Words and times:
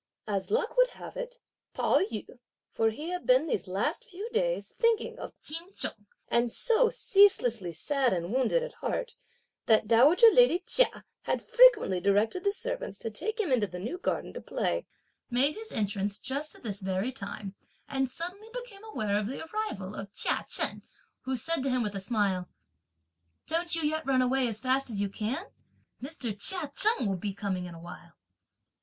As 0.25 0.49
luck 0.49 0.75
would 0.77 0.89
have 0.93 1.15
it, 1.15 1.39
Pao 1.75 1.99
yü 1.99 2.39
for 2.73 2.89
he 2.89 3.09
had 3.11 3.27
been 3.27 3.45
these 3.45 3.67
last 3.67 4.03
few 4.03 4.27
days 4.31 4.67
thinking 4.69 5.19
of 5.19 5.39
Ch'in 5.43 5.71
Chung 5.77 6.07
and 6.27 6.51
so 6.51 6.89
ceaselessly 6.89 7.71
sad 7.71 8.11
and 8.11 8.31
wounded 8.33 8.63
at 8.63 8.73
heart, 8.73 9.13
that 9.67 9.85
dowager 9.87 10.31
lady 10.33 10.57
Chia 10.57 11.05
had 11.25 11.43
frequently 11.43 11.99
directed 12.01 12.43
the 12.43 12.51
servants 12.51 12.97
to 12.97 13.11
take 13.11 13.39
him 13.39 13.51
into 13.51 13.67
the 13.67 13.77
new 13.77 13.99
garden 13.99 14.33
to 14.33 14.41
play 14.41 14.87
made 15.29 15.53
his 15.53 15.71
entrance 15.71 16.17
just 16.17 16.55
at 16.55 16.63
this 16.63 16.81
very 16.81 17.11
time, 17.11 17.53
and 17.87 18.09
suddenly 18.09 18.49
became 18.55 18.83
aware 18.83 19.15
of 19.15 19.27
the 19.27 19.45
arrival 19.51 19.93
of 19.93 20.11
Chia 20.15 20.43
Chen, 20.49 20.81
who 21.25 21.37
said 21.37 21.61
to 21.61 21.69
him 21.69 21.83
with 21.83 21.93
a 21.93 21.99
smile, 21.99 22.49
"Don't 23.45 23.75
you 23.75 23.83
yet 23.83 24.07
run 24.07 24.23
away 24.23 24.47
as 24.47 24.61
fast 24.61 24.89
as 24.89 24.99
you 24.99 25.09
can? 25.09 25.45
Mr. 26.01 26.35
Chia 26.41 26.71
Cheng 26.75 27.07
will 27.07 27.17
be 27.17 27.35
coming 27.35 27.65
in 27.65 27.75
a 27.75 27.79
while." 27.79 28.13